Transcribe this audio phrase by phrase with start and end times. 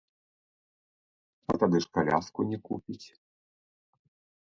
[1.53, 3.01] А тады ж каляску не купіць!